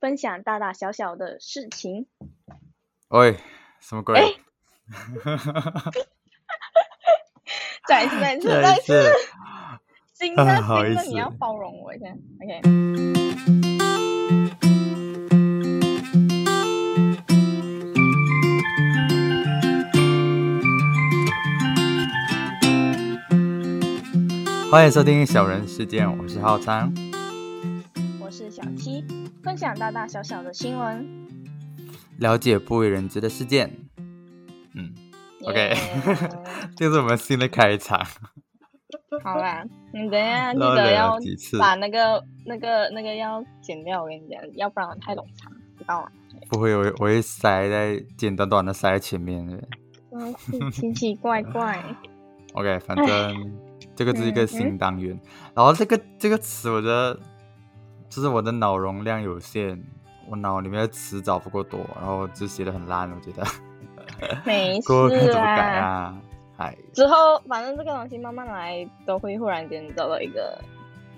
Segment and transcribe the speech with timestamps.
[0.00, 2.06] 分享大大小小的事情。
[3.08, 3.36] 喂，
[3.80, 4.38] 什么鬼？
[7.88, 9.12] 再一次，再一次， 再一次。
[10.14, 12.06] 新的，新的，你要包容我一下
[12.42, 12.60] ，OK。
[24.70, 26.92] 欢迎收听小人事件，我是浩昌，
[29.42, 31.26] 分享大大小小的新闻，
[32.18, 33.70] 了解不为人知的事件。
[34.74, 34.92] 嗯
[35.44, 35.74] ，OK，
[36.76, 38.04] 这是我们新的开场。
[39.22, 41.16] 好啦，你等一下 记得要
[41.58, 46.10] 把那个、那个、那个要剪掉，我跟你讲，要不然太冗长，知道吗？
[46.48, 49.68] 不会，我我会塞在简短短的塞在前面的。
[50.12, 50.34] 嗯，
[50.70, 51.82] 奇奇怪怪。
[52.54, 53.68] OK，反正。
[53.94, 55.18] 这个是一个新单元，
[55.56, 57.18] 然后这个这个词，我觉得
[58.08, 59.80] 就是我的脑容量有限，
[60.28, 63.44] 我脑里面的词找不够多，然后就写的很烂，我觉得。
[64.44, 66.18] 没事啊。
[66.56, 66.76] 哎。
[66.92, 70.58] 之后反正这个东西慢慢来，都会忽然间找到一个，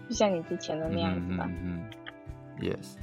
[0.08, 1.48] 就像你之前的那样子吧。
[1.62, 1.82] 嗯。
[2.60, 2.96] Yes。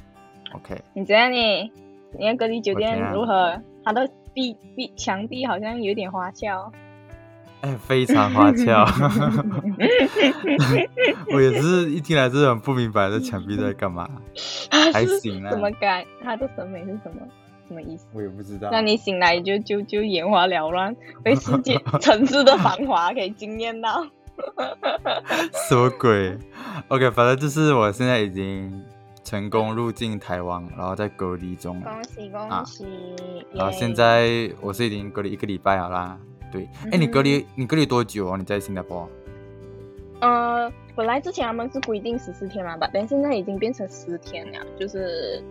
[0.54, 0.80] OK。
[0.94, 1.72] 你觉得呢，
[2.18, 3.60] 你看隔离酒店如何？
[3.84, 6.70] 它的壁壁墙壁好像有点花俏。
[7.60, 8.84] 哎，非常花俏。
[11.32, 14.08] 我也是一听来是很不明白，这墙壁在干嘛？
[14.92, 15.50] 还行啊。
[15.50, 16.06] 怎么改？
[16.22, 17.20] 他的审美是什么？
[17.66, 18.06] 什么意思？
[18.12, 18.68] 我也不知道。
[18.70, 24.06] 那你醒来就就就眼花缭乱，被世界 城市的繁华给惊艳到。
[25.68, 26.38] 什么鬼
[26.88, 28.82] ？OK，反正就是我现在已经
[29.24, 31.80] 成功入境台湾，然后在隔离中。
[31.80, 32.86] 恭喜恭喜！
[33.52, 36.16] 然后现在我是已经隔离一个礼拜好啦。
[36.50, 38.36] 对，哎，你隔离你隔离多久啊？
[38.36, 39.08] 你在新加坡？
[40.20, 45.42] 呃，本来之前他们是规定十四天嘛，吧，但现在已经变成十天了，就是，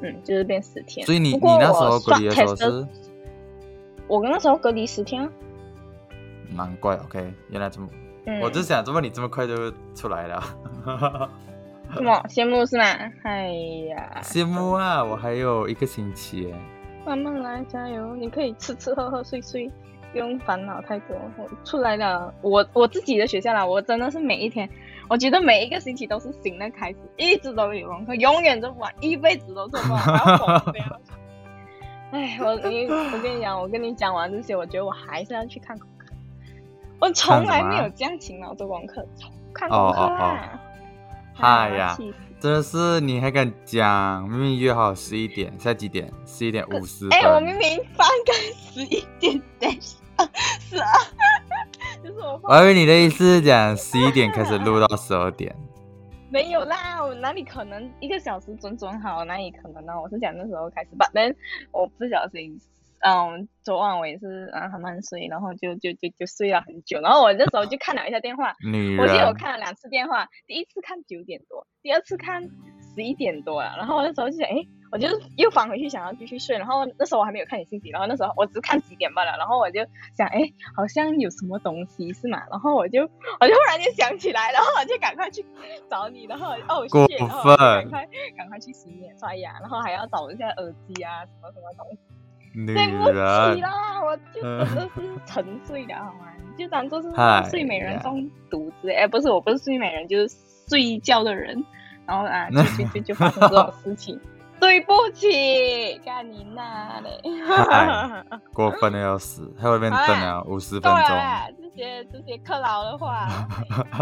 [0.00, 1.06] 嗯，就是变十天。
[1.06, 2.86] 所以你你那时候隔离的时候是？
[4.06, 5.28] 我跟那时候隔离十天。
[6.50, 7.88] 难怪，OK，原来这么，
[8.42, 10.42] 我就想，怎么你这么快就出来了？
[11.94, 12.84] 什么羡慕是吗？
[13.22, 13.48] 哎
[13.88, 15.02] 呀，羡慕啊！
[15.04, 16.58] 我还有一个星期哎。
[17.06, 18.14] 慢慢来，加油！
[18.16, 19.70] 你可以吃吃喝喝睡睡。
[20.18, 21.16] 不用烦恼太多。
[21.36, 24.68] 我出来了，我我自己的学校啦，我真的是每一天，
[25.08, 30.02] 我觉得每一个星期都是新的开始，一直都有功课，永远做不完，一辈子都做不完。
[32.10, 36.12] 哎，我你我跟你讲，我跟你讲完这些，我觉得我还是要去看功课。
[36.98, 39.06] 我从来没有这样勤劳做功课，
[39.54, 40.60] 看功课啊！
[41.36, 41.96] 哎呀，
[42.40, 44.28] 真的是你还敢讲？
[44.28, 46.12] 明明约好十一点，现在几点？
[46.26, 47.06] 十一点五十。
[47.10, 49.68] 哎，我明明翻开十一点的。
[50.60, 50.90] 是啊，
[52.02, 52.40] 就是我。
[52.44, 55.54] 我以为你的意思是讲十一点开始录到十二点。
[56.30, 59.24] 没有啦，我哪里可能一个小时准准好？
[59.24, 59.98] 哪里可能呢？
[59.98, 61.34] 我是讲那时候开始吧，但
[61.72, 62.60] 我不小心，
[63.00, 68.54] 嗯，昨晚我也是啊很慢睡，然后就就就就睡了很久，然后我那时候就看了一下电话，
[69.00, 72.42] 我记得我看了两次电话，第一次看九点多，第二次看
[72.98, 74.66] 十一点多了，然后我那时候就想，哎。
[74.90, 79.80] 我就又返回去想要继续睡，然后那时候我还没有看你信息，然后那时候我只是看几点罢了，然后我就
[80.16, 80.40] 想，哎，
[80.74, 85.44] 好像有什么东西是嘛，然后我就我就忽然间想起来，然后我就赶快去
[85.90, 91.98] 找你，然后哦，谢谢，然后赶快赶快去洗脸刷牙，然后还要找一下耳机啊，什么什么东西。
[92.64, 94.88] 对不起啦，我就真的是
[95.26, 96.32] 沉睡的好吗？
[96.56, 97.10] 就当做是
[97.50, 100.34] 睡美人中毒之类，哎，不是，我不是睡美人，就是
[100.66, 101.62] 睡觉的人，
[102.08, 104.18] 然后啊，就就就就发生这种事情。
[104.60, 107.20] 对不起，干你那嘞！
[108.52, 111.16] 过分的要死，在外面等了五十分钟。
[111.62, 113.28] 这些这些克劳的话，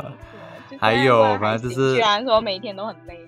[0.80, 3.20] 还有反正就是，居然说每天都很累，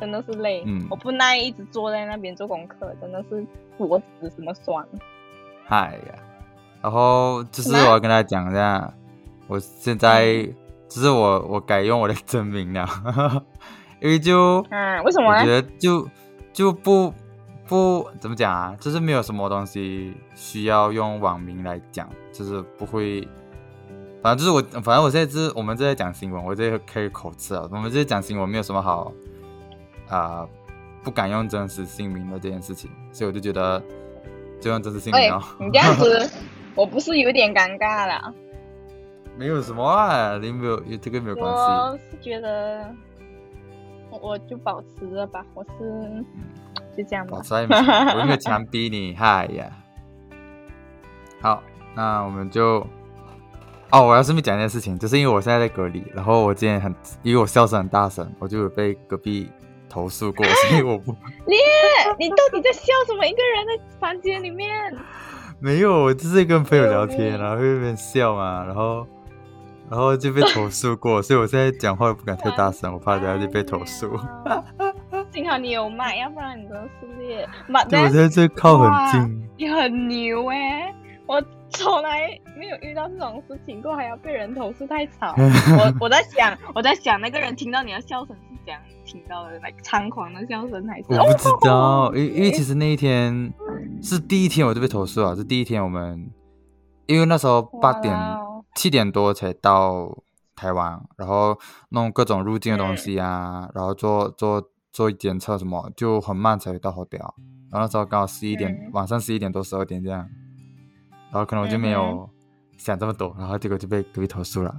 [0.00, 0.64] 真的是累。
[0.66, 3.46] 嗯，我不耐一直坐在那边做功课，真的是
[3.78, 4.84] 脖子什么酸。
[5.66, 6.14] 嗨呀，
[6.82, 8.92] 然后就是我要跟他讲一下，
[9.46, 10.42] 我现在
[10.88, 12.84] 就是我我改用我的真名了，
[14.04, 15.32] 因为就嗯，为什么？
[15.32, 16.08] 我觉得就。
[16.54, 17.12] 就不
[17.66, 23.28] 不怎么讲啊，就是没有什么东西需要用网名来讲，就是不会，
[24.22, 29.12] 反正就是我，反正我现在是我们在讲新闻，我这可以口吃啊，我们这讲新闻没有什么好
[30.08, 30.46] 啊，
[31.02, 33.82] 不敢用真实姓名的这件事情，所以我就觉得
[34.60, 35.42] 就用真实姓名哦。
[35.58, 36.30] 你这样子，
[36.76, 38.32] 我不是有点尴尬了？
[39.36, 41.58] 没有什么啊，你没有，这个没有关系。
[41.58, 42.94] 我是觉得。
[44.20, 46.24] 我就保持着吧，我是
[46.96, 47.38] 就这样吧。
[47.38, 49.70] 保持我没有强逼你，嗨呀。
[51.40, 51.62] 好，
[51.94, 52.86] 那我们就
[53.90, 59.50] 哦，我要顺便讲一件事情，就是因为我现在在隔离，然后我今天很，因为我笑声很大声，我就有被隔壁
[59.88, 61.12] 投诉过，所以我不
[61.46, 61.56] 你，
[62.18, 63.26] 你到底在笑什么？
[63.26, 64.96] 一个人在房间里面。
[65.60, 69.06] 没有，我就是跟朋友聊天，然后一边笑嘛，然后
[69.90, 74.10] 然后就被投诉过，所以我现在讲话不敢太大声，我怕等下就被投诉。
[74.46, 74.64] 哇。
[75.32, 77.48] 幸好你有麦，要不然你真的是烈。
[77.66, 80.94] 妈对，我在这靠很近，你很牛哎、
[81.26, 85.34] 我从来没有遇到这种事情过，还要被人投诉太吵。
[85.76, 91.06] 我我在想，我在想那个人听到你的笑声是怎样听到的，来猖狂的笑声还是？
[91.08, 93.52] 我不知哦道，因因为其实那一天
[94.00, 96.30] 是第一天我就被投诉了，是第一天我们，
[97.06, 98.14] 因为那时候八点
[98.74, 100.22] 七点多才到
[100.56, 101.58] 台湾，然后
[101.90, 107.18] 弄各种入境的东西嗯啊，然后做做做检测什么，就很慢才会到 hotel，
[107.70, 110.28] 然后那时候刚好十一点，嗯晚上十一点多十二点这样，
[111.30, 112.30] 然后可能我就没嗯有
[112.76, 114.74] 想这么多，然后结果就被隔壁投诉了，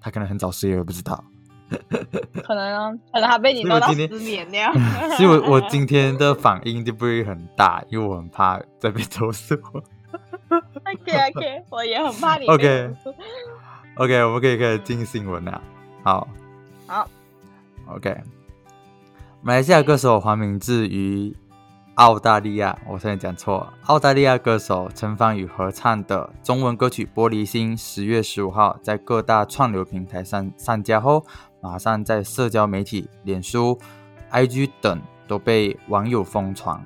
[0.00, 1.22] 他可能很早睡，我也不知道。
[2.44, 4.72] 可能哦，可能他被你弄到失眠了。
[5.16, 9.54] 所以我我今天的反应就不会很大，因为我很怕再被 投诉。
[10.58, 12.46] OK OK， 我也很怕你。
[12.46, 12.94] OK
[13.96, 15.62] OK，我们可以开始进新闻了。
[16.02, 16.26] 好，
[16.86, 17.08] 好
[17.88, 18.20] ，OK。
[19.42, 21.36] 马来西亚歌手黄明志与
[21.96, 31.26] 澳大利亚，我差点讲错，澳大利亚歌手陈芳宇合唱的中文歌曲《玻璃心》，十月十五号在各大串流平台上上架后，
[31.60, 33.78] 马上在社交媒体、脸书、
[34.30, 36.76] IG 等都被网友疯传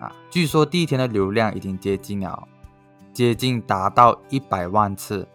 [0.00, 0.10] 啊！
[0.30, 2.48] 据说第一天的流量已经接近了，
[3.14, 5.26] 接近达到一百万次，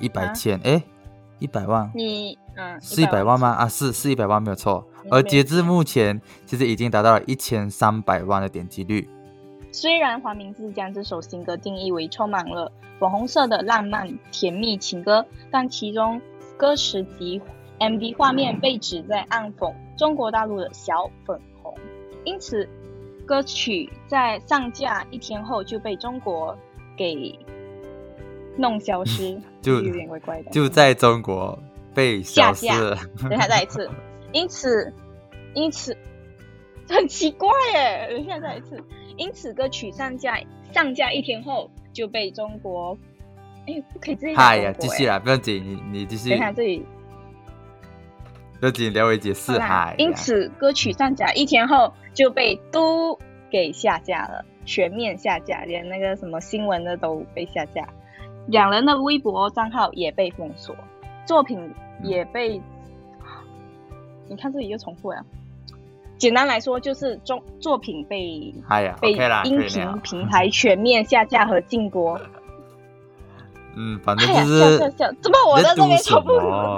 [0.00, 0.82] 一百啊千哎，
[1.38, 3.50] 一百万你嗯，是一百万吗？
[3.50, 4.84] 啊，是是一百万，没有错。
[4.90, 9.08] 嗯而截至目前，其实已经达到了一千三百万的点击率。
[9.70, 16.20] 虽然黄明志将这首新歌定义为充满了粉红色的浪漫甜蜜情歌，但其中
[16.56, 17.40] 歌词及
[17.78, 21.72] MV 画面被指在暗讽中国大陆的小粉红，
[22.24, 22.68] 因此
[23.26, 26.56] 歌曲在上架一天后就被中国
[26.96, 27.38] 给
[28.56, 30.50] 弄消失，就有点怪怪的。
[30.50, 31.58] 就在中国
[31.92, 32.66] 被消失。
[33.28, 33.90] 等一下再一次，
[34.32, 34.92] 因此，
[35.54, 35.94] 因此
[36.88, 38.82] 很奇怪耶，等一下再一次，
[39.16, 40.40] 因此歌曲上架
[40.72, 42.96] 上架一天后就被中国，
[43.66, 46.86] 哎，不可以直接讲嗨呀，继续啦，不要紧，你你继续等一，下这里
[48.58, 49.52] 不要紧，聊为解释。
[49.52, 53.18] 好啦嗨呀，因此歌曲上架一天后就被都
[53.50, 57.86] 给下架了，全面下架，连那个什么新闻的都被下架，
[58.46, 60.74] 两人的微博账号也被封锁，
[61.26, 61.70] 作品
[62.02, 62.60] 也被，
[64.28, 65.22] 你看这里又重复了。
[66.16, 69.12] 简单来说，就是中作品被哎呀被
[69.44, 70.00] 音频。
[70.02, 72.18] 平台全面下架和禁播。
[73.76, 76.30] 嗯，反正哎呀，就笑笑笑，怎么我在这边重复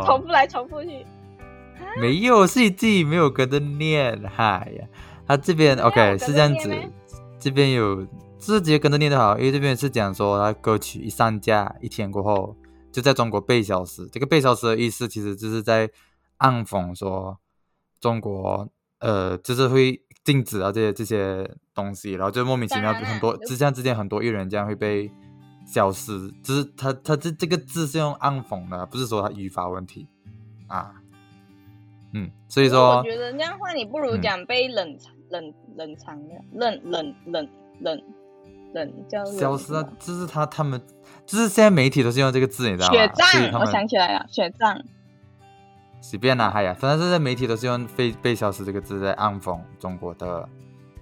[0.04, 1.06] 重复来重复去？
[2.00, 4.22] 没有，是你自己没有跟着念。
[4.34, 4.86] 嗨呀，
[5.26, 6.70] 他这边 OK 是这样子，
[7.38, 8.04] 这边有
[8.38, 12.56] 就是直接跟着念就好，因为这边是讲说他歌曲一上架一天过后
[12.92, 14.06] 就在中国被消失。
[14.12, 15.90] 这个被消失的意思其实就是在
[16.36, 17.38] 暗讽说
[18.00, 18.68] 中国
[19.00, 25.10] 呃就是会禁止啊这些这些东西，然后就莫名其妙很多就之像之前很多艺人这样会被
[25.66, 30.06] 消失，就是他他这这个字是用暗讽的，不是说他语法问题
[30.68, 30.94] 啊。
[32.14, 37.48] 嗯，所以说我觉得那样的话，你不如嗯讲被冷藏、冷冷藏的冷冷冷
[37.80, 38.02] 冷
[38.72, 40.80] 冷叫冷消失啊什么，就是他他们
[41.26, 42.94] 就是现在媒体都是用这个字，你知道吗？
[42.94, 44.82] 雪所以他藏，我想起来了，雪藏。
[46.00, 50.48] 随便啦，嗨呀，反正这些媒体都是用被被消失这个字在暗讽中国的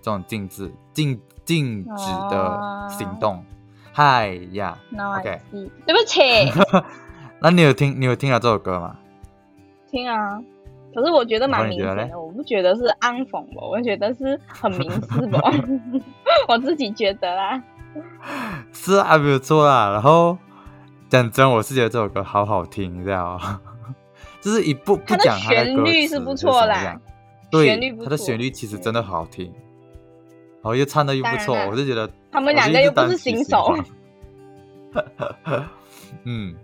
[0.01, 3.45] 这种禁止禁禁止的行动。
[3.93, 6.21] 嗨呀 I OK see，对不起，
[7.41, 8.97] 那你有听你有听了这首歌吗？
[9.91, 10.43] 听啊。
[10.97, 15.39] 可是我觉得蛮明显的，我不觉得是暗讽吧，我觉得是很明 示吧，
[16.49, 17.63] 我自己觉得啦。
[18.73, 19.91] 是啊，没有错啦。
[19.91, 20.39] 然后
[21.11, 23.61] 讲真，我是觉得这首歌好好听，你知道吗？
[24.41, 26.99] 就是一不不它的讲它的旋律是不错啦
[27.51, 33.77] 对，旋律它的旋律其实真的好听，然后又唱的又不错，我就觉得他们两个又不是新手，
[36.25, 36.55] 嗯，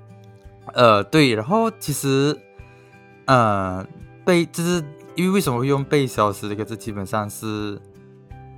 [0.73, 2.35] 呃，对，然后其实，
[3.27, 3.85] 呃，
[4.25, 4.83] 被就是
[5.15, 7.81] 因为为什么会用“被消失”这个字，基本上是，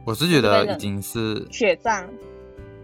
[0.05, 2.05] 我是觉得已经是雪藏。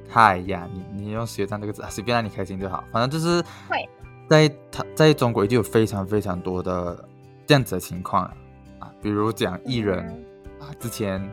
[0.09, 3.89] 嗨呀，你你用“学长”这个字，啊随便让你开心就好，反正就是会
[4.29, 7.09] 在他在中国已经有非常非常多的
[7.47, 8.37] 这样子的情况了
[8.79, 10.07] 啊，比如讲艺人。
[10.07, 10.25] 嗯
[10.61, 11.27] 啊，之前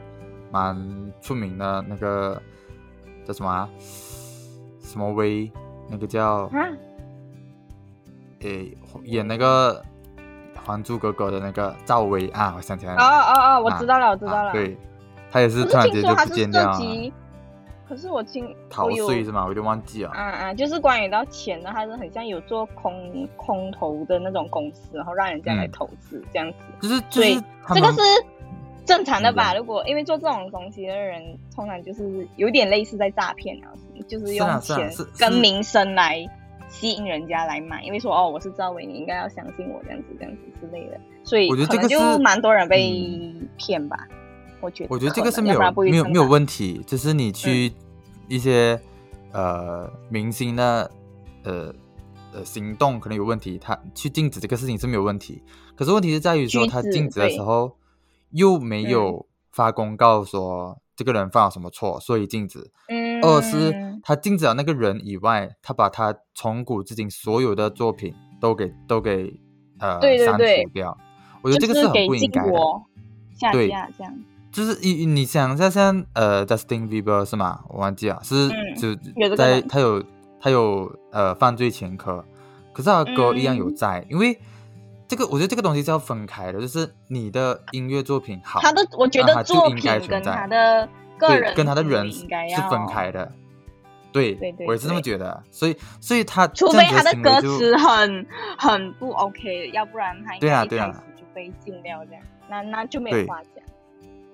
[0.54, 2.42] 蛮出名的那个
[3.26, 3.70] 叫什么、啊、
[4.82, 5.52] 什么威，
[5.90, 6.64] 那个叫啊，
[8.40, 8.74] 诶
[9.04, 9.84] 演那个
[10.68, 13.02] 还珠格格》的那个赵薇啊，我想起来了。
[13.02, 14.50] 哦哦哦，我啊知道了，我知道了。
[14.50, 14.78] 啊对，
[15.32, 17.14] 他也是突然间就是听说他是不见掉了，
[17.88, 19.44] 可是我听逃税是吗？
[19.44, 20.10] 我有点忘记了。
[20.12, 26.58] 啊啊，就是关于到钱的，他是很像有做空空投的那种公司，然后让人家来嗯投资、这样子。
[26.82, 27.44] 就是就所以是
[27.74, 28.00] 这个是
[28.86, 29.54] 正常的吧？
[29.54, 33.72] 嗯如果因为做这种东西的人，通常就是有点类似在诈骗啊，
[34.06, 36.28] 就是用钱跟名声来
[36.70, 44.08] 吸引人家来买，因为说哦我是赵薇，你应该要相信我这样子这样子之类的，所以我觉得这个就是蛮多人被骗吧。
[44.60, 47.72] 我觉得，我觉得这个是没有没有没有问题，就是你去
[48.28, 48.80] 一些、
[49.32, 50.90] 呃明星的
[51.44, 51.74] 呃
[52.34, 55.44] 呃行动可能有问题，他去禁止这个事情是没有问题。
[55.76, 57.78] 可是问题是在于说，他禁止的时候
[58.32, 62.72] 又没嗯有发公告说这个人犯了什么错，所以禁止。
[62.90, 63.72] 嗯，二是
[64.08, 69.38] 他禁止了那个人以外，他把他从古至今所有的作品都给都给
[69.80, 70.98] 呃删对对对除掉。
[71.42, 72.54] 我觉得这个是很不应该的。
[73.38, 74.14] 下对架这样。
[74.50, 77.66] 就是你你想一下，像呃，Justin Bieber 是吗？
[77.68, 78.76] 我忘记了，是嗯
[79.20, 80.02] 就在人他有
[80.40, 82.24] 他有呃犯罪前科，
[82.72, 84.40] 可是他的歌一样有嗯在，因为
[85.06, 92.26] 这个我觉得这个东西是要分开的，就是你的音乐作品好，他的我觉那得他就应作品跟该存在他的个对人跟他的人是
[92.72, 93.30] 分开的。
[94.18, 98.26] 对，对对我也是这么觉得，所以所以他除非他的歌词很
[98.58, 103.64] 很不 OK，要不然他应对啊该一开对啊始就被禁掉这样，那那就没有话讲。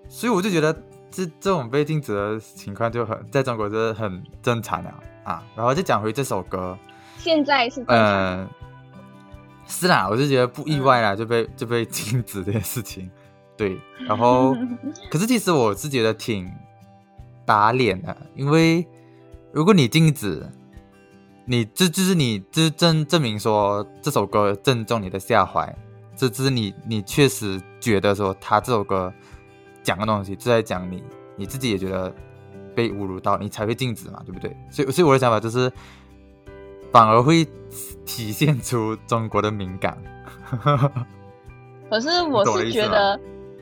[0.08, 0.74] 所以我就觉得
[1.10, 5.44] 这这种被禁止的情况就很在中国是很正常的啊。
[5.56, 6.78] 然后就讲回这首歌，
[7.18, 8.48] 现在是嗯，
[9.68, 13.10] 是啦，我就觉得不意外啦，就被就被禁止这件事情。
[13.56, 14.56] 对，然后
[15.10, 16.52] 可是其实我是觉得挺
[17.46, 18.86] 打脸的，因为
[19.54, 20.44] 如果你禁止，
[21.46, 25.74] 你这就是你这证证明说这首歌正中你的下怀，
[26.16, 29.14] 这这是你你确实觉得说他这首歌
[29.84, 31.04] 讲的东西就在讲你，
[31.36, 32.12] 你自己也觉得
[32.74, 34.58] 被侮辱到，你才会禁止嘛，对不对？
[34.72, 35.72] 所以所以我的想法就是，
[36.92, 37.48] 反而会
[38.08, 39.96] 体现出中国的敏感。
[41.92, 43.20] 可是我是觉得，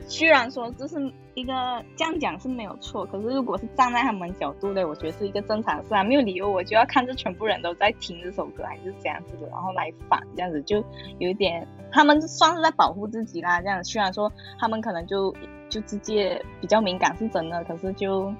[0.08, 0.96] 虽然说这是
[1.34, 1.52] 一个
[1.96, 10.84] 这样讲是没有错，可是如果是站在他们角度的，我觉得是一个正常事啊，没有理由我就要看着全部人都在听这首歌，还是这样子的，然后来反这样子，就
[11.18, 13.60] 有一点他们算是在保护自己啦。
[13.60, 15.34] 这样虽然说他们可能就
[15.68, 18.32] 就直接比较敏感是真的，可是就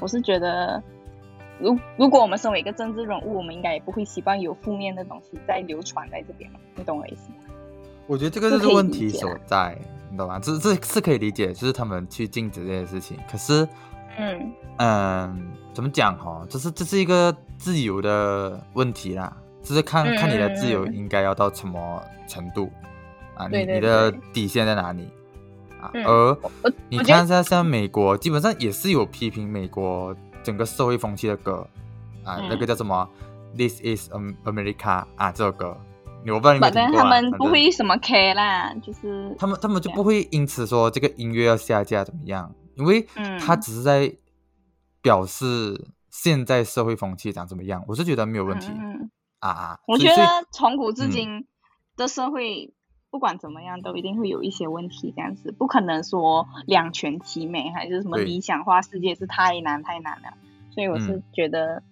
[0.00, 0.82] 我是觉得。
[1.60, 7.38] 如如果我们身为一个政治人物，我们应该也不会希望有负面的东西在流传在这边嘛，你懂我意思吗？
[8.08, 9.78] 我觉得这个就是问题所在，
[10.10, 10.40] 你懂吗？
[10.40, 13.18] 这这是可以理解，就是他们去禁止这些事情。
[13.30, 13.68] 可是，
[14.18, 16.44] 嗯，嗯，怎么讲哈？
[16.48, 22.70] 就是这是一个自由的问题啦，就是看嗯看你的自由应该要到什么程度
[23.36, 23.46] 啊？
[23.46, 25.06] 对对你你的底线在哪里
[25.78, 25.90] 啊？
[25.92, 26.38] 嗯而
[26.88, 31.66] 你看一下，像美国，基本上也是有批评美国整个社会风气的歌
[32.24, 33.06] 啊，嗯那个叫什么
[33.56, 34.74] 《This Is America》
[35.16, 35.76] 啊，这首歌，
[36.30, 36.92] 我不知道你有没有反正。
[36.92, 44.14] 他们不会什么 care 啦，就是他们他们就不会因此说这个音乐要下架怎么样，因为嗯他只是在
[45.00, 49.80] 表示现在社会风气长怎么样，我是觉得没有问题、嗯嗯啊啊。
[49.86, 51.46] 我觉得从古至嗯今
[51.96, 52.72] 的社会，
[53.10, 60.28] 不管怎么样，都一定会有一些问题，这样子不可能说两全其美，还是什么理想化世界是太难太难了。
[60.70, 61.82] 所以我是嗯觉得，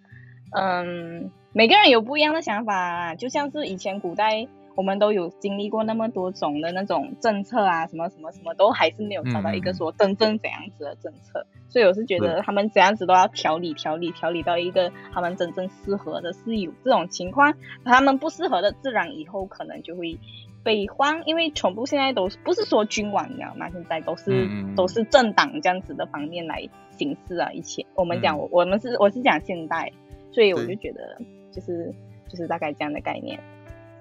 [0.52, 4.46] 嗯每个人有不一样的想法啊，就像是以前古代。
[4.76, 11.46] 我们都有经历过那么多种的那种政策啊，什么什么什么，都还是没有找到一个说真正怎样子的政策。
[11.70, 17.54] 所以我是觉得他们怎样子都要调理调理调理到一个他们真正适合的，是有这种情况，
[17.86, 20.18] 他们不适合的，自然以后可能就会
[20.62, 23.70] 被换，因为全部现在都不是说君王，你知道吗？
[23.70, 27.50] 现在都是、都是政党这样子的方面来行事啊。
[27.52, 29.90] 以前我们讲、嗯我我们是我是讲现代，
[30.36, 31.18] 所以我就对觉得
[31.50, 31.90] 就是
[32.28, 33.40] 就是大概这样的概念。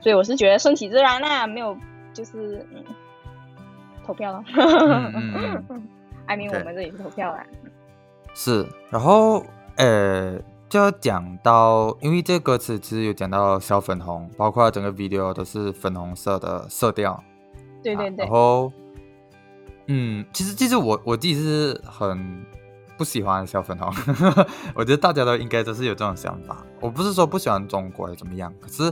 [0.02, 1.78] 所以我是觉得顺其自然啦，没有
[2.14, 2.84] 就是嗯
[4.06, 4.44] 投票了。
[4.54, 5.88] 嗯嗯嗯
[6.26, 7.46] I mean 对我们这里是投票啦。
[8.34, 9.46] 是，然后
[9.78, 10.38] 呃，
[10.68, 17.24] 就要讲到，因为这个歌词其实有讲到小粉红，包括整个 video 都是粉红色的色调，
[17.82, 18.74] 对对对啊然，后，
[19.88, 22.46] 嗯，其实其实我我自己是很
[22.98, 23.94] 不喜欢小粉红，
[24.74, 26.64] 我觉得大家都应该都是有这种想法。
[26.80, 28.84] 我不是说不喜欢中国怎么样，可是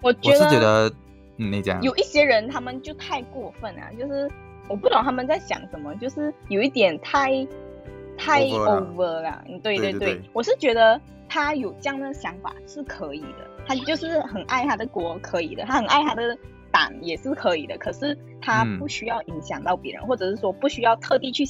[0.00, 0.88] 我我是觉得，
[1.36, 1.80] 嗯，你讲。
[1.82, 4.30] 有一些人他们就太过分了，就是
[4.68, 7.46] 我不懂他们在想什么，就是有一点太
[8.16, 9.44] 太 Over 了。
[9.48, 10.14] 嗯，对对对对。
[10.14, 10.30] 对。
[10.32, 16.36] 我是觉得他有这样的想法是可以的，他就是很爱他的国，可以的，他很爱他的
[16.70, 18.78] 党也是可以的，可是他嗯。
[18.78, 21.44] 不需要影响到别人，或者是说不需要特地去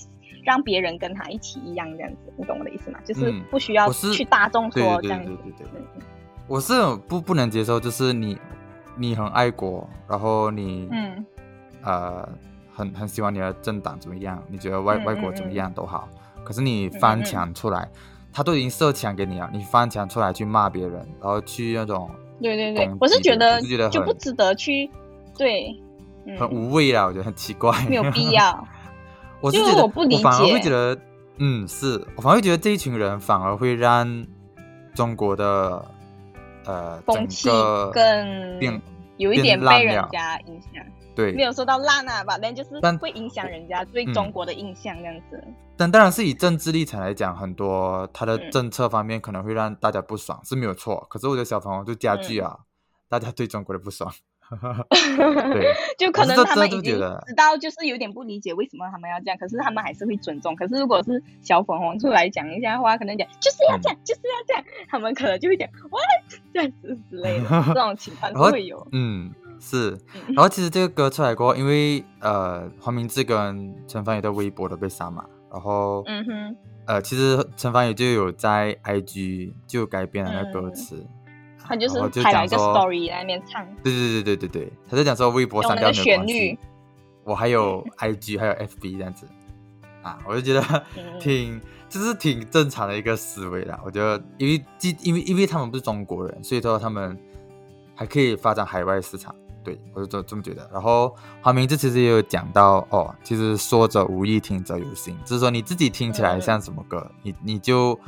[0.49, 2.99] 让别人跟他一起一样这样子，你懂我的意思吗？
[3.05, 5.27] 就是嗯不需要去大众说这样子。
[5.45, 6.03] 对对对对，嗯
[6.47, 6.73] 我是
[7.07, 8.39] 不不能接受，就是你
[8.97, 11.27] 你很爱国，然后你嗯
[11.83, 12.27] 呃
[12.73, 16.09] 很很喜欢你的政党怎么样，你觉得外嗯外国怎么样都好，
[16.43, 17.87] 可是你翻墙出来，
[18.33, 24.91] 他都已经设墙给你了，你翻墙出来去骂别人，然后去那种对对对，我是觉得就不值得去，
[25.37, 25.79] 对，
[26.25, 28.31] 嗯，很无谓啦，我觉得很奇怪，没有必。
[28.33, 28.67] 要。
[29.41, 30.99] 我是觉得我不理反而会觉得，
[31.39, 34.27] 嗯，是我反而会觉得这一群人反而会让
[34.95, 35.85] 中国的
[36.65, 37.49] 呃风气
[37.93, 38.83] 更变
[39.17, 41.33] 有一点被人家影响，对。
[41.33, 44.13] 没有说到烂啊吧，但就是会影响人家对嗯。
[44.13, 45.43] 中国的印象这样子。
[45.77, 48.51] 但当然是以政治立场来讲，很多他的嗯。
[48.51, 51.07] 政策方面可能会让大家不爽，是没有错。
[51.09, 52.59] 可是我觉得小粉红就加剧嗯啊，
[53.09, 54.13] 大家对中国的不爽。
[55.53, 56.99] 对， 就可能他们已经知
[57.37, 60.55] 道，就是有点不理解为什么他们要这样，可是他们还是会尊重。
[60.57, 66.03] 可是如果是小粉红出来讲一下话，可能讲就是要嗯这样，就是要这样，他们可能就会讲 what
[66.53, 68.87] 这样子之类的，这种情况 会有。
[68.93, 69.91] 嗯，是。
[70.15, 81.07] 嗯然后其实这个歌出来过后，因为呃黄明志跟陈凡宇的微博都被删嘛，然后嗯哼，呃其实陈凡宇就有在 IG 就改编了那个歌嗯词，
[81.69, 86.59] 他就是拍了一个讲说 story 在那边唱，对对对对对对，他在讲说微博用删掉没有旋律关系，
[87.25, 89.27] 我还有 IG 还有 FB 这样子
[90.03, 90.63] 啊，我就觉得
[90.97, 91.61] 嗯挺
[91.91, 93.79] 就是挺正常的一个思维啦。
[93.85, 97.19] 我觉得因为既因为因为他们不是中国人，所以说他们
[97.95, 99.35] 还可以发展海外市场。
[99.65, 100.67] 对我就这这么觉得。
[100.73, 107.99] 然后黄明志其实也有讲到哦，其实说者无意，听者有心，就是说你自己听起来像什么歌，你你就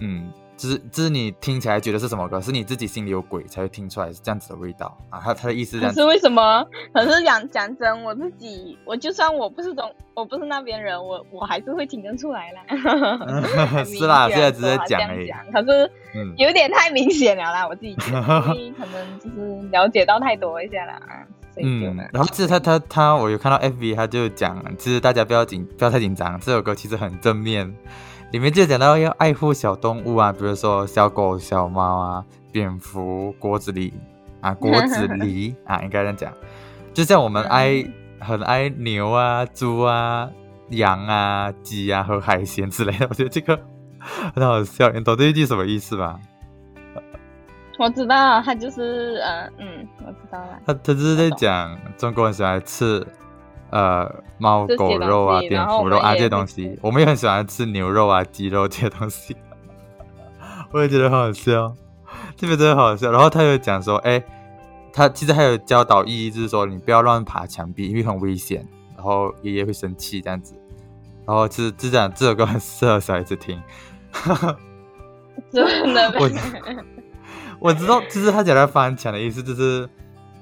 [0.00, 0.28] 嗯。
[0.60, 5.18] 就是就是你听起来觉得是什么歌，是你自己心里有鬼才会听出来是这样子的味道啊。
[5.18, 6.62] 他他的意思是这样子可是为什么？
[6.92, 12.62] 可是讲讲真，我自己，我就算我不是中，我不是那边人，我我还是会听得出来啦。
[13.84, 21.00] 是啦明现在只是讲讲，可是嗯，有点太明显了啦，我自己觉得， 因为可能就是了解到太多一下啦，
[21.54, 27.74] 所以就嗯，然后其实他他他，我有看到 FV，他就讲，其实大家不要紧，不要太紧张，这首歌其实很正面，
[28.32, 33.92] 里面就讲到要爱护小动物啊，比如说小狗、小猫啊、蝙蝠、果子狸
[34.40, 36.32] 啊、果子狸 啊，应该这样讲，
[36.94, 40.28] 就像我们爱、嗯很爱牛啊、猪啊、
[40.68, 43.58] 羊啊、鸡啊和海鲜之类的， 我觉得这个
[44.34, 46.20] 很好笑，你懂这一句什么意思吧？
[47.78, 50.60] 我知道他就是呃嗯，我知道了。
[50.66, 53.02] 他他就是在讲中国人喜欢吃
[53.70, 59.36] 呃猫狗肉啊、蝙蝠肉啊这些东西，我们也很喜欢吃牛肉啊、鸡肉这些东西，
[60.72, 61.74] 我也觉得很好笑，
[62.36, 63.10] 这边真的好好笑。
[63.10, 64.22] 然后他又讲说，哎，
[64.92, 70.54] 他其实还有教导意义，就是说你不要乱爬墙壁，因为很危险，然后爷爷会生气这样子。
[71.26, 73.60] 然后就是就讲这首歌很适合小孩子听。
[75.52, 76.30] 真的我
[77.60, 79.88] 我知道，就是他讲的翻墙的意思就是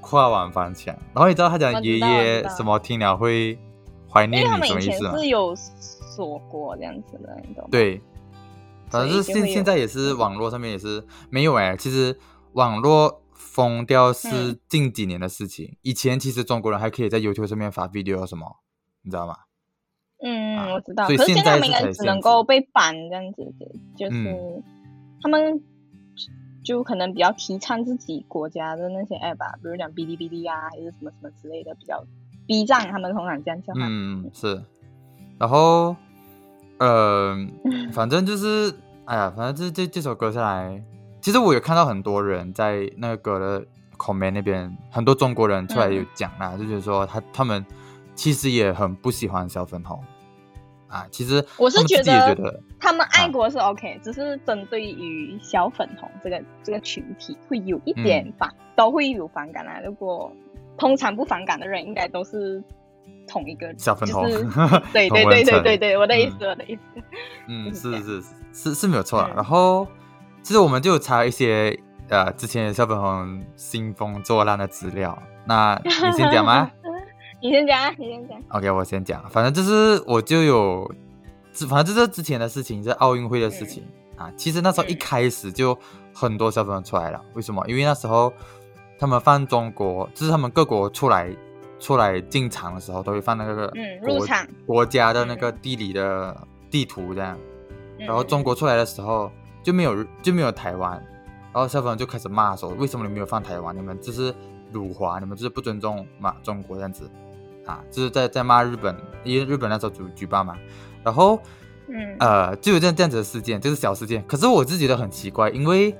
[0.09, 0.95] 跨完翻墙。
[1.13, 3.57] 然后你知道他讲爷爷什么听了会
[4.11, 5.15] 怀念你什么意思吗？
[5.17, 5.55] 是有
[6.15, 7.69] 说过这样子的，你懂吗？
[7.69, 8.01] 对，
[8.89, 12.17] 反正是现现在也是网络上面也是没有哎、其实
[12.53, 18.57] 网络封掉是嗯近几年的事情，以前其实中国人还可以在 YouTube 上面发 video 什么，
[19.03, 19.35] 你知道吗？
[20.23, 21.05] 嗯，啊我知道。
[21.05, 21.59] 所以现在
[21.93, 24.63] 只能够被 ban 这样子的，就是、嗯
[25.21, 25.61] 他们
[26.63, 32.03] 就可能比较提倡自己国家的那些 app 啊，比如讲哔哩哔哩啊，还是什么什么之类的，比较
[32.45, 33.85] B 站他们通常这样叫嘛。
[33.89, 34.61] 嗯，是。
[35.37, 35.95] 然后，
[36.79, 37.35] 呃，
[37.93, 38.73] 反正就是，
[39.05, 40.83] 哎呀，反正这这这首歌下来，
[41.21, 43.65] 其实我有看到很多人在那个歌的
[43.97, 47.65] comment 那边，很多中国人出来有讲啦，就觉得说他他们
[48.15, 50.03] 其实也很不喜欢小粉红
[50.89, 51.05] 啊。
[51.11, 52.35] 其实我是觉得
[52.79, 59.79] 他们爱啊国是 OK，、只是针对于小粉红这个这个群体会有一嗯点反，都会有反感啊。
[59.85, 60.31] 如果
[60.77, 62.63] 通常不反感的人，应该都是
[63.27, 64.43] 同一个小粉红就是
[64.91, 66.81] 对对对对对对，我的意思，嗯我的意思。
[67.47, 69.27] 嗯，是是是是是没有错啦。
[69.31, 69.87] 嗯然后，
[70.41, 71.77] 其实我们就查一些
[72.09, 76.71] 呃之前小粉红兴风作浪的资料，那你先讲吗？
[77.41, 78.41] 你先讲啊，你先讲。
[78.49, 80.91] OK，我先讲，反正就是我就有，
[81.53, 83.83] 之反正就是之前的事情，是奥运会的事情、
[84.17, 84.29] 啊。
[84.35, 85.77] 其实那时候一嗯开始就
[86.13, 87.63] 很多小朋友出来了，为什么？
[87.67, 88.31] 因为那时候
[88.97, 91.33] 他们放中国，就是他们各国出来
[91.79, 96.35] 出来进场的时候，都会放那个嗯国入场国家的那个地理的
[96.69, 97.37] 地图这样。
[97.97, 99.31] 然后中国国出来的时候
[99.63, 100.91] 就没有就没有台湾，
[101.53, 103.73] 然后小朋友就开始骂说，为什么你没有放台湾？
[103.75, 104.33] 你们这是
[104.71, 107.09] 辱华，你们这是不尊重嘛中国这样子
[107.69, 110.55] 啊，就是在在骂日本，因为日本那时候举举办嘛，
[111.03, 111.39] 然后
[111.87, 115.91] 嗯呃就有这样这样子的事件，就是小事件，可是我是觉得很奇怪，因为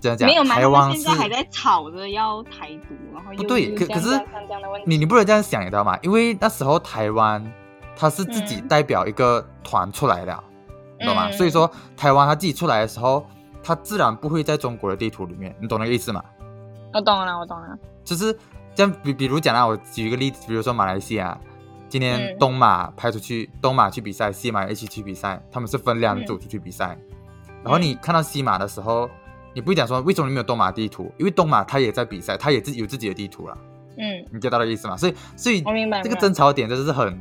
[0.00, 4.08] 怎样讲没有台湾现在还在吵着要台独，然后又不对可可是
[4.86, 5.98] 你你不能这样想，你知道吗？
[6.02, 7.44] 因为那时候台湾
[7.96, 10.44] 它是自己嗯代表一个团出来的，
[11.00, 11.28] 你懂吗？
[11.28, 13.26] 嗯所以说台湾它自己出来的时候，
[13.62, 16.22] 它自然不会在中国的地图里面，你懂那个意思吗？
[16.94, 18.34] 我懂了，我懂了，就是
[18.78, 21.36] 这样，比比如讲啊，我举一个例子，比如说马来西亚，
[21.88, 26.96] 今天嗯东马派出去，东马去比赛，西马也一起去比赛，他们是分两组嗯出去比赛。
[27.64, 29.10] 然后你看到西马的时候，
[29.52, 31.12] 你不会讲说为什么你没有东马地图？
[31.18, 33.58] 因为东马他也在比赛，他也自己有自己的地图了，
[33.96, 34.96] 嗯，你 get 到的意思吗？
[34.96, 35.60] 所以所以。
[36.04, 37.20] 这个争吵点真的是很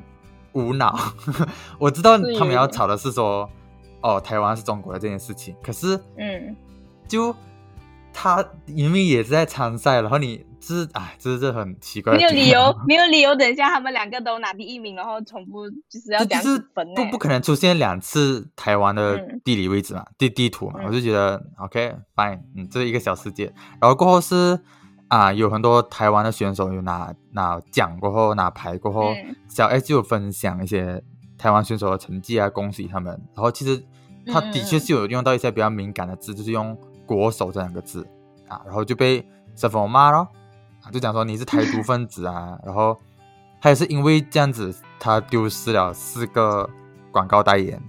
[0.52, 0.96] 无脑。
[1.80, 3.50] 我知道他们要吵的是说，
[4.04, 6.56] 哦，台湾是中国的这件事情，可是嗯，
[7.08, 7.36] 就
[8.20, 16.68] 他明明也是在参赛，然后你就是哎，这是这很奇怪没有理由， 没有理由，等一下他们两个都拿第一名，然后重复就是要这样这就是。
[16.96, 23.54] 不不可能出现两次台湾的嗯地理位置嘛，地地图嘛，嗯我就觉得 OK fine，嗯，这是一个小世界。
[23.80, 24.60] 然后过后是
[25.10, 31.04] 啊，有很多台湾的选手有拿拿奖过后拿牌过后，嗯小 S 就有分享一些
[31.38, 33.14] 台湾选手的成绩啊，恭喜他们。
[33.36, 33.84] 然后其实
[34.26, 36.76] 他的确是有用到一些比较敏感的字，就是用
[37.08, 38.06] 国手这两个字
[38.48, 40.28] 啊，然后就被 s 粉骂咯，
[40.84, 42.96] 啊，就讲说你是台独分子啊， 然后
[43.62, 46.70] 他也是因为这样子，他丢失了四个
[47.12, 47.82] 广告代言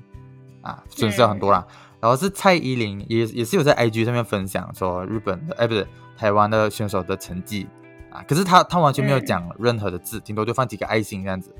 [0.62, 1.66] 啊，损失了很多啦。
[2.00, 5.84] 然后是蔡依林也也是有在 IG 上面分享说日本的哎不是
[6.16, 7.66] 台湾的选手的成绩
[8.10, 11.52] 啊，可是他他完全没有嗯讲任何的字，顶多就放几个爱心这样子。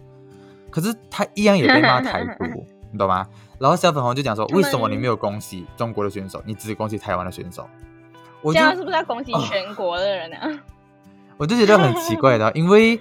[0.70, 2.44] 可是他一样也被骂台独，
[2.90, 3.26] 你懂吗？
[3.58, 7.68] 然后小粉红就讲说，为什么你没有恭喜中国的选手，你只恭喜台湾的选手？
[8.40, 10.48] 我这就样是不是要恭喜哦全国的人啊？
[11.36, 13.00] 我就觉得很奇怪的，因为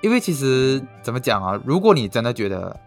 [0.00, 1.60] 因为其实怎么讲啊？
[1.64, 2.78] 如果你真的觉得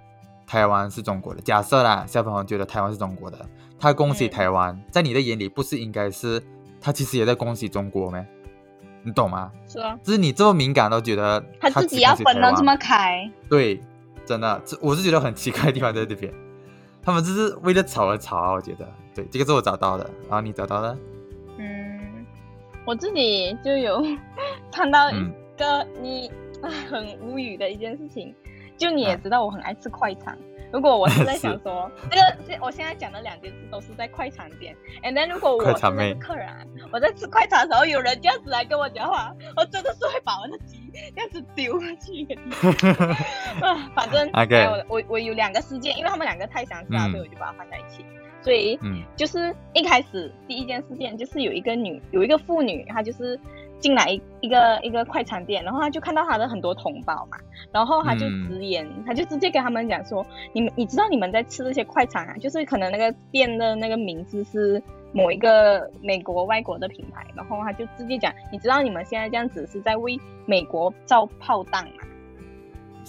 [0.46, 3.38] 台湾是中国的，假设啦，小粉红觉得台湾是中国的，
[3.80, 6.42] 他恭喜嗯台湾，在你的眼里不是应该是
[6.80, 8.26] 他其实也在恭喜中国吗？
[9.04, 9.50] 你懂吗？
[9.68, 13.82] 是啊，就是你这么敏感都觉得他自己要分的这么开，对，
[14.28, 16.32] 真的，这我是觉得很奇怪的地方在这边，
[17.02, 20.98] 他们就是为了吵而吵啊，我觉得，对，这个是我找到的，然后你找到的，
[21.58, 22.26] 嗯，
[22.86, 24.04] 我自己就有
[24.72, 26.30] 看到一嗯个你
[26.62, 28.36] 唉很无语的一件事情，
[28.78, 29.22] 就你也嗯。
[29.24, 30.38] 知道我很爱吃快餐。
[30.72, 42.38] 如果我是在 想说，这个这我现在讲的两件事都是在快餐店，and then 如果我是那快餐妹个客人啊，我在吃快餐的时候，有人这样子来跟我讲话，我真的是会把我的鸡这样子丢下去。
[43.62, 48.06] 啊，反正 OK 我我我有两个事件，因为他们两个太相似了，嗯所以我就把它放在一起。
[48.40, 53.38] 所以嗯就是一开始第一件事件就是有一个女有一个妇女，她就是
[53.80, 57.38] 进来一一个一个快餐店，然后他就看到他的很多同胞嘛，
[57.72, 64.82] 然后他就嗯直言，他就直接跟他们讲说，你们你知道你们在吃这些快餐啊，就是可能那个店的那个名字是
[65.14, 72.04] 某一个美国外国的品牌，然后他就直接讲，你知道你们现在这样子是在为美国造炮弹嘛？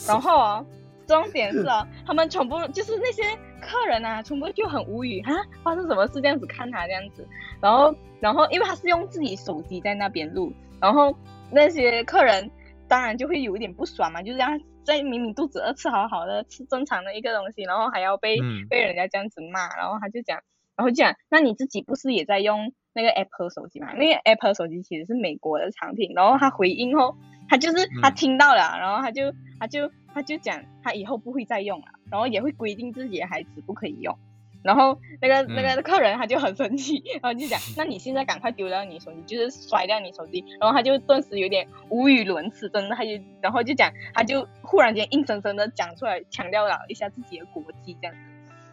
[0.07, 0.67] 然后哦，
[1.07, 3.23] 重点是哦，他们全部就是那些
[3.61, 6.21] 客人啊，全部就很无语啊，发生什么事？
[6.21, 7.27] 这样子看他这样子，
[7.61, 11.15] 然后然后因为他是用自己手机在那边录，然后
[11.51, 12.51] 那些客人
[12.87, 18.67] 当然就会有一点不爽嘛，就是让在明明肚子饿吃好好的吃正常的一个东西，然后还要被、嗯。
[18.69, 20.41] 被人家这样子骂，然后他就讲，
[20.77, 23.93] 然后就讲，那你自己不是也在用那个 Apple 手机嘛？
[23.93, 27.15] 那个 Apple 手机其实是美国的产品，然后他回应后，
[27.49, 28.15] 他就是他嗯。
[28.15, 34.19] 听到了，然后他就他就他就讲他以后不会再用了，然后也会规定自己的孩子不可以用。
[34.65, 40.45] 然后那个那个客人他就很生气，然后就讲， 那你现在赶快丢掉你手机，就是摔掉你手机。
[40.59, 48.21] 然后他就顿时有点无语伦次，真的，他就 然后就讲，他就忽然间硬生生的讲出来，强调了一下自己的国籍这样子。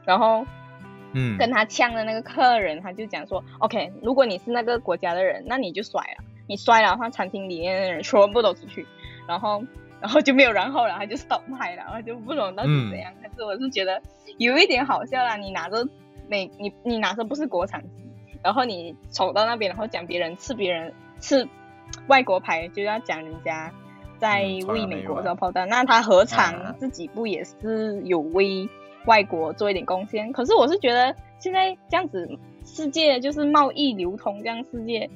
[0.03, 0.43] 然后
[1.13, 8.87] 嗯跟他呛的那个客人，他就讲说，OK，如果你是那个国家的人，那你就摔了，你摔了的话，餐厅里面的人全部都出去，
[9.27, 9.63] 然后
[10.01, 13.11] 然后就没有然后了，他就 stop 拍了，然后就不懂到底怎样。
[13.21, 14.01] 但是我是觉得
[14.37, 15.87] 有一点好笑啦，你拿着
[16.27, 17.89] 美，你你拿着不是国产机，
[18.43, 21.47] 然后你走到那边，然后讲别人吃别人吃
[22.07, 23.71] 外国牌，就要讲人家
[24.19, 28.69] 在为美国造炮弹，那他何啊尝自己不也是有为
[29.05, 30.31] 外国做一点贡献？
[30.31, 35.09] 可是我是觉得现在这样子，世界就是贸易流通，这样世界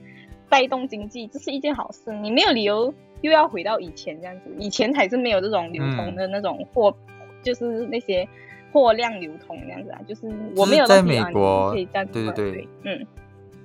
[0.47, 2.13] 带动经济，这是一件好事。
[2.13, 6.95] 你没有理由又要回到以前这样子，以前才是没有这种流通的那种货，
[7.41, 8.27] 就是那些
[8.71, 10.21] 货量流通这样子啊，就是
[10.55, 12.51] 我没有在美国可以这样子对对对。
[12.51, 13.08] 对，嗯，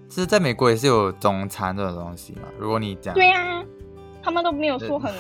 [0.09, 2.43] 其实在美国也是有中餐这种东西嘛。
[2.59, 3.63] 如果你讲对啊，
[4.23, 5.13] 他们都没有说很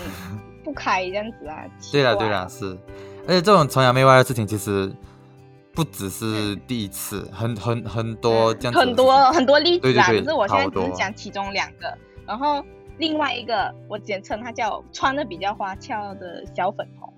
[0.62, 1.64] 不开这样子啊。
[1.92, 2.76] 对了对了，是，
[3.26, 4.90] 而且这种崇洋媚外的事情其实
[5.72, 11.92] 不只是第一次，很很很多这样很多很多例子啊，对对对可是我现在只是讲其中两个，
[12.26, 12.64] 然后
[12.98, 17.12] 另外一个我简称它叫穿的比较花俏的小粉红，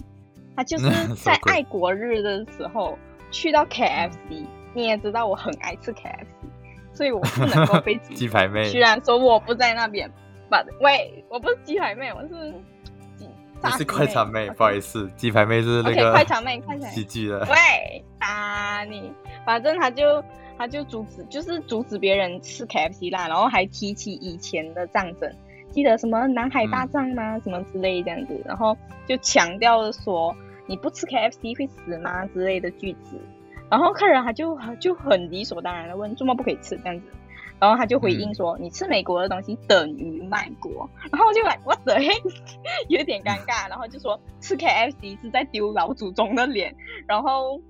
[0.57, 0.89] 他就是
[1.23, 2.99] 在爱国日的时候
[3.31, 6.27] 去到 KFC，你也知道我很爱吃 KFC，
[6.93, 8.65] 所以我不能够被 鸡排妹。
[8.71, 10.11] 虽然说我不在那边
[10.51, 12.29] ，but 喂，我不是鸡排妹，我是
[13.19, 13.27] 鸡
[13.63, 16.89] 你是快餐妹，不好意思，鸡排妹是那个快餐妹，快餐。
[16.89, 17.41] 妹喜剧的。
[17.51, 19.11] 喂，打你！
[19.45, 20.23] 反正他就
[20.59, 25.31] 他就阻止，就是阻止别人吃 KFC 啦，然后还提起以前的战争，
[25.77, 27.39] 记得什么南海大战吗？
[27.41, 28.75] 什么之类这样子，然后
[29.07, 30.35] 就强调说
[30.67, 33.21] 你不吃 KFC 会死吗之类的句子，
[33.71, 37.07] 然后客人他就就很理所当然的问，怎么不可以吃这样子？
[37.61, 42.01] 然后他就回应说：“你吃美国的东西等于卖国。”然后我就来，我的
[42.89, 46.75] 有点尴尬，然后就说吃 KFC 是在丢老祖宗的脸。
[47.07, 47.61] 然后，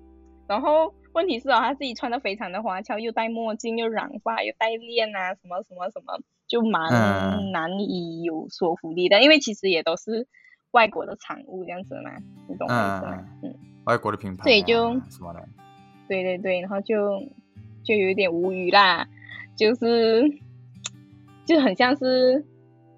[0.46, 9.22] 然后问题是啊，他自己穿的非常的花俏，又戴墨镜，又染发，又戴链啊，什么什么什么，就蛮嗯难以有说服力的。
[9.22, 10.26] 因为其实也都是
[10.70, 12.10] 外国的产物这样子嘛，
[12.48, 13.24] 你懂我意思吗？
[13.42, 13.54] 嗯，
[13.84, 15.48] 外国的品牌啊，对就什么的，
[16.08, 17.20] 对对对，然后就
[17.82, 19.08] 就有一点无语啦，
[19.56, 20.22] 就是
[21.44, 22.44] 就很像是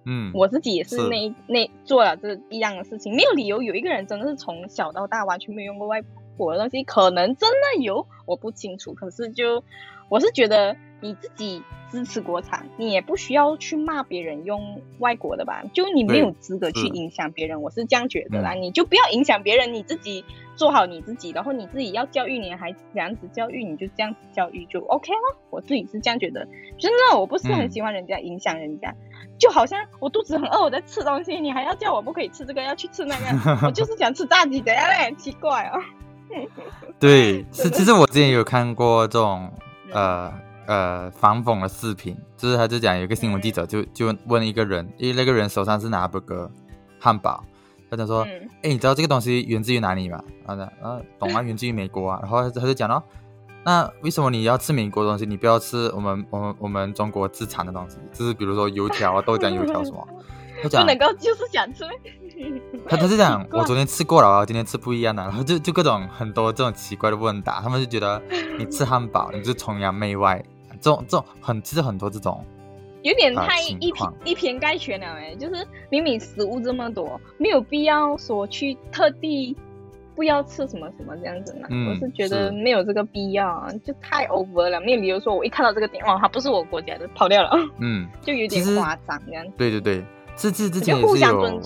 [0.07, 6.03] 嗯，我自己也是是那那做了这一样的事情，没有理由有一个人真的是从小到大完全没有用过外
[6.37, 8.95] 国的东西，可能真的有，我不清楚。
[8.95, 9.63] 可是就
[10.09, 18.53] 我是觉得你自己支持国产，你也不需要去骂别人用外国的吧，就你没有资格去影响别人，我是这样觉得啦。
[18.53, 25.39] 你就不要影响别人，你自己做好你自己，然后你自己要教育你的孩子怎样子教育，你就这样子教育就 OK 了。
[25.51, 26.47] 我自己是这样觉得，
[26.79, 28.95] 真的我不是很嗯喜欢人家影响人家。
[29.39, 35.15] 就好像我肚子很饿，我在吃东西，你还要叫我不可以吃这个，要去吃那个，我就是想吃炸鸡，怎样嘞？
[35.17, 35.81] 奇怪哦。
[36.99, 39.59] 对，是其实我之前有看过这种嗯
[39.93, 40.33] 呃
[40.67, 46.49] 呃反讽的视频，就是他就讲有一个新闻记者就就问一个人，因为那个人手上是拿 burger
[47.01, 47.43] 汉堡，
[47.91, 50.23] 他就说，嗯哎、你知道这个东西源自于哪里吗？
[50.47, 52.19] 然后呢，啊，懂啊，源自于美国啊。
[52.23, 53.03] 然后他就讲了，
[53.65, 57.99] 那为什么你要吃美国的东西，你不要吃我们我们我们中国自产的东西？
[58.13, 60.07] 就是比如说油条啊、豆浆油条什么。
[60.63, 61.85] 他不，能够就是想吃。
[62.89, 68.21] 他他是讲 我昨天吃过了啊，今天吃不一样的，然后就就各种很多这种奇怪的问答，他们就觉得
[68.59, 70.43] 你吃汉堡，你就是崇洋媚外，
[70.81, 72.57] 这种这种很其实很多这种，啊
[73.03, 79.57] 有点太一偏一偏概全了哎，就是明明食物这么多，没有必要说去特地
[80.17, 81.69] 不要吃什么什么这样子嘛。
[81.71, 89.53] 嗯我是觉得没有这个必要啊，就太 over 了，没有理由说我一看到这个点，哇，它不是我国家的，跑掉了，嗯， 就有点夸张这样子。
[89.57, 90.05] 对对对，
[90.39, 91.61] 这这之就前也是有。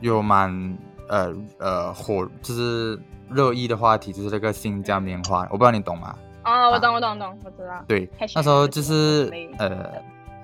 [0.00, 6.16] 有蛮呃呃火，就是热议的话题，就是那个新疆棉花，我不知道你懂吗？
[6.44, 7.84] 哦，我懂，我懂，懂，我知道。
[7.86, 9.92] 对那时候就是呃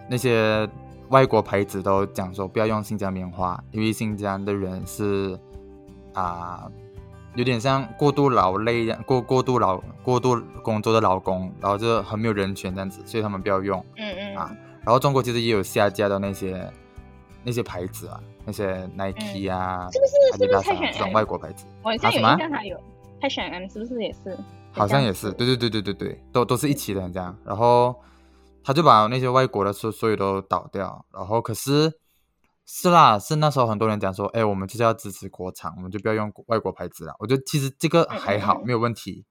[0.09, 0.69] 那些
[1.09, 5.38] 外国牌子都讲说不要用新疆棉花，因为新疆的人是
[6.14, 6.71] 啊、
[7.35, 13.85] 有点像过度劳累过过度劳过度工作的劳工，然后就很没有人权这样子，所以他们不要用。
[13.97, 16.64] 嗯嗯啊然后中国其实也有下架的那些
[17.44, 22.81] 那些牌子啊，那些 Nike 啊、嗯是不是是不是这种外国牌子，我好像有啊什么印象它有
[23.20, 24.37] 泰选 M 是不是也是？
[24.72, 27.37] 好像也是，对对对对对对，都都是一起的这样。
[27.44, 27.96] 然后
[28.62, 31.90] 他就把那些外国的所所有都倒掉，然后可是
[32.66, 37.14] 是啦，是那时候很多人讲说，哎，我们就是要支持国产，我们就不要用外国牌子了。
[37.18, 39.24] 我觉得其实这个还好，嗯嗯嗯没有问题。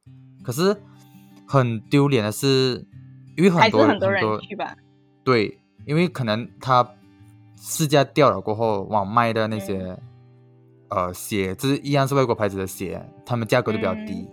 [0.43, 0.75] 可是
[1.47, 2.85] 很丢脸的是，
[3.37, 4.75] 因为很多很多人去吧？
[5.23, 6.83] 对，因为可能它
[7.57, 9.97] 市价掉了过后，网卖的那些、
[10.89, 14.29] 呃鞋，就是一样是外国牌子的鞋，他们价格都比较低，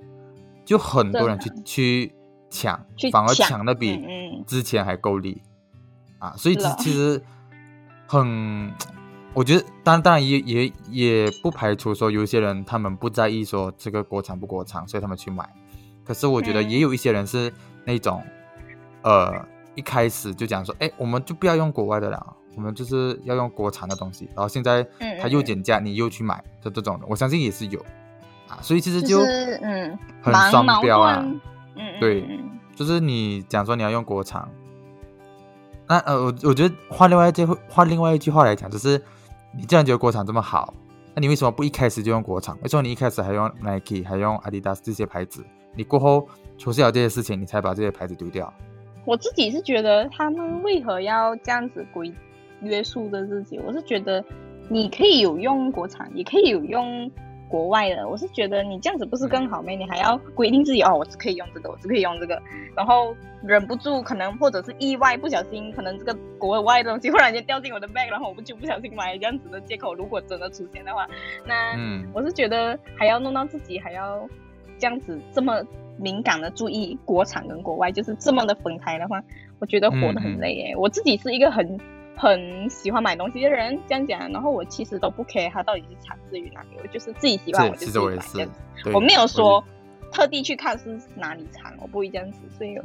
[0.65, 2.15] 就很多人去去
[2.51, 4.01] 抢，去反而抢抢的比
[4.47, 5.43] 之前还够力、
[6.19, 7.21] 啊，所以其其实
[8.07, 8.73] 很。
[9.37, 15.45] 我觉得，当然，当然也也也不排除说有一些人他们不在意说这个国产不国产，所以他们去买。
[16.05, 16.71] 可是我觉得嗯。
[16.71, 17.53] 也有一些人是
[17.85, 18.23] 那种，
[19.03, 24.29] 呃，一开始就讲说，哎，我们就不要用国外的了，我们就是要用国产的东西。
[24.35, 27.79] 然后现在嗯它又嗯减价，你又去买的这种的，我相信也是有
[28.49, 28.59] 啊。
[28.63, 31.17] 所以其实就就是嗯，很双标啊。
[31.17, 31.41] 盾
[31.77, 32.41] 嗯，嗯对
[32.75, 34.49] 就是你讲说你要用国产，
[35.87, 39.01] 那呃，我我觉得换另外一句换另外一句话来讲，就是
[39.57, 40.75] 你既然觉得国产这么好，
[41.15, 42.57] 那你为什么不一开始就用国产？
[42.63, 45.45] 为什么你一开始还用 Nike 还用 Adidas 这些牌子？
[45.77, 48.53] 你过后出现了这些事情，你才把这些牌子丢掉
[49.05, 52.13] 我自己是觉得他们为何要这样子规
[52.65, 53.59] 约束着自己？
[53.67, 54.25] 我是觉得
[54.69, 57.11] 你可以有用国产，也可以有用
[57.49, 58.09] 国外的。
[58.09, 59.71] 我是觉得你这样子不是更好吗？
[59.71, 62.41] 你还要规定自己哦，我只可以用这个，我只可以用这个，
[62.75, 69.95] 然后忍不住可能或者是意外不小心，可能这个国外的东西忽然间掉进我的 bag，然后我不就不小心买这样子的借口。
[69.95, 71.07] 如果真的出现的话，
[71.47, 74.27] 那嗯我是觉得还要弄到自己还要
[74.79, 75.63] 这样子这么
[75.99, 79.23] 敏感的注意国产跟国外，就是这么的分开的话，
[79.61, 80.75] 我觉得活得很累耶。
[80.77, 81.79] 我自己是一个很
[82.17, 89.63] 很喜欢买东西的人，这样讲，然后我其实都不 care 它到底是产自于哪里，我就是自己喜欢我是，就自己买这样子，，对我没有说
[90.13, 92.79] 特地去看是哪里产，我不会这样子，所以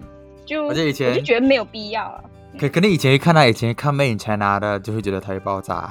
[0.46, 2.24] 就我记得以前我就觉得没有必要啊。
[2.60, 5.88] 可可能以前看他以前看 Made in China 的，就会觉得它会爆炸。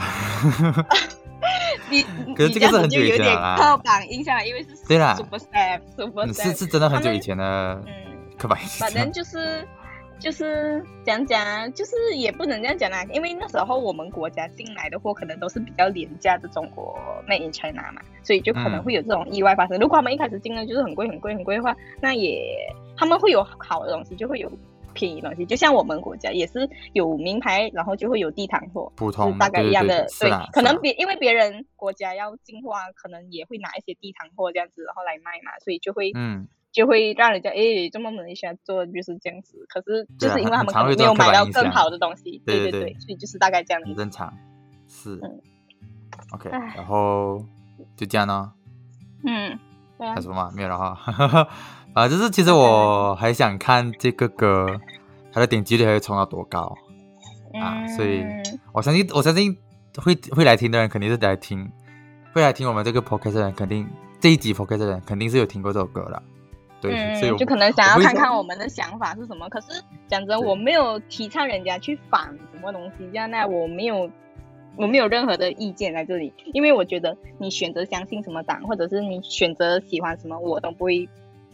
[1.88, 2.02] 你
[2.34, 7.94] 可是这个是很久以就有点前了啦刻板印象，因为是对啦 super step super 嗯 step 是是真的很久以前的嗯。
[8.36, 9.10] 刻板印象 反正。
[9.12, 9.66] 就是
[10.18, 19.78] 就是讲讲，就是也不能这样讲啦，因为那时候我们国家进来的货可能都是比较廉价的中国 made in China 嘛，所以就可能会有这种意外发生。
[19.78, 22.42] 如果他们一开始进的就是很贵很贵很贵的话，那也
[22.96, 24.50] 他们会有好的东西，就会有
[24.92, 25.46] 便宜的东西。
[25.46, 30.06] 就像我们国家也是有名牌，然后就会有地摊货，普通大概一样的。
[30.20, 39.58] 对可能别因为别人国家要进货啊，可能也会拿一些地摊货这样子，然后来卖嘛，所以就会嗯，就会让人家诶，这么努力想做就是这样子。
[39.68, 43.88] 可是就是因为他们没有买到更好的东西，对对对对对，所以就是大概这样的。
[43.88, 44.32] 很正常。
[44.86, 45.40] 是嗯
[46.32, 47.44] ，OK，然后
[47.96, 48.52] 就这样呢。
[49.26, 49.58] 嗯，
[49.98, 50.50] 对啊还有，什么吗？
[50.54, 51.48] 没有了哈。
[51.94, 54.66] 啊，就是其实我还想看这个歌，
[55.32, 56.74] 它的点击率还会冲到多高。
[57.60, 59.56] 啊所以嗯我相信，我相信
[59.96, 61.70] 会会来听的人肯定是来听，
[62.32, 63.88] 会来听我们这个 podcast 的人，肯定
[64.20, 66.22] 这一集 podcast 的人肯定是有听过这首歌的。
[66.80, 69.48] 对，所以嗯，就可能想要看看我们的想法是什么。
[69.48, 69.68] 可是
[70.06, 74.10] 讲真，我没有提倡人家去反什么东西，这样那我没有。
[74.76, 81.08] 我没有任何的意见在这里，因为我觉得你选择相信什么党，或者是你选择喜欢什么，我都不会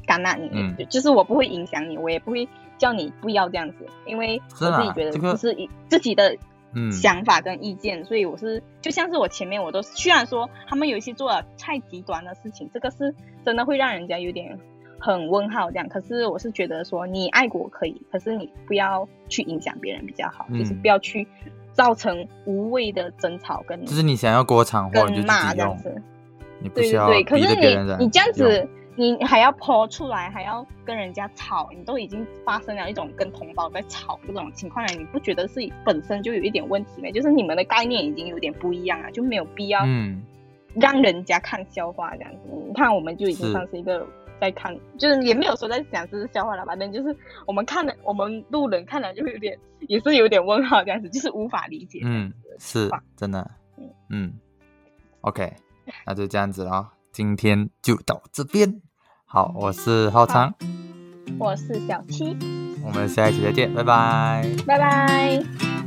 [0.07, 6.37] 干扰你，嗯就就是我不会影响你，我也不会叫你不要这样子，因为我自己觉得这是一自己的
[6.75, 14.59] 嗯想法跟意见，所以我是就像是我前面我都虽然说他们有一些做了太极端的事情，这个是真的会让人家有点
[15.05, 15.87] 很问号这样。
[15.89, 21.29] 可是我是觉得说你爱国可以，可是你不要去影响别人比较好，嗯就是不要去
[21.73, 26.03] 造成无谓的争吵跟就是你想要国产货，你就跟骂这样子。
[26.61, 37.11] 你不需要对对对，可是你你这样子，你还要泼出来，还要跟人家吵，你都已经发生了一种跟同胞在吵这种情况了，你不觉得是本身就有一点问题吗？
[37.11, 40.23] 就是你们的概念已经有点不一样了，就没有必要嗯，
[40.77, 42.39] 让人家看笑话这样子。
[42.67, 44.07] 你看，我们就已经算是一个
[44.41, 47.17] 在看，就是也没有说在讲这是笑话了，反正就是
[47.47, 52.01] 我们看了，我们路人看了就会有点，也是有点问号这样子，就是无法理解。
[52.05, 54.33] 嗯，是真的嗯，嗯
[55.23, 55.53] ，OK，
[56.07, 58.81] 那就这样子了，今天就到这边。
[59.25, 60.55] 好，我是浩昌，
[61.39, 62.37] 我是小七，
[62.85, 64.47] 我们下一期再见，拜拜。
[64.67, 65.84] 拜拜。